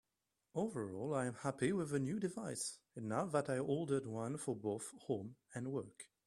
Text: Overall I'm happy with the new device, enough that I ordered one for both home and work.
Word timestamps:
Overall 0.55 1.13
I'm 1.13 1.35
happy 1.35 1.71
with 1.71 1.91
the 1.91 1.99
new 1.99 2.19
device, 2.19 2.79
enough 2.95 3.31
that 3.33 3.51
I 3.51 3.59
ordered 3.59 4.07
one 4.07 4.35
for 4.37 4.55
both 4.55 4.89
home 5.01 5.35
and 5.53 5.71
work. 5.71 6.07